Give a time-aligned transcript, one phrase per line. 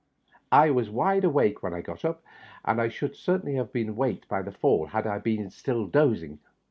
[0.51, 2.17] I was wide awake when I got np,
[2.65, 6.39] and I shonld certainly have been waked by the fall had I still been dozing.